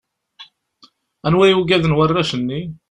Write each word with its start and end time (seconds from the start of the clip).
Anwa 1.27 1.45
i 1.47 1.55
ugaden 1.61 1.95
warrac-nni? 1.97 2.61